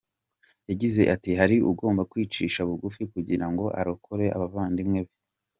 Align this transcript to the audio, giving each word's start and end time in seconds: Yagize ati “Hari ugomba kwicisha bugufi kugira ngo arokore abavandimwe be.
Yagize 0.69 1.01
ati 1.15 1.31
“Hari 1.39 1.55
ugomba 1.71 2.01
kwicisha 2.11 2.61
bugufi 2.69 3.03
kugira 3.13 3.45
ngo 3.51 3.65
arokore 3.79 4.25
abavandimwe 4.35 4.99
be. 5.05 5.13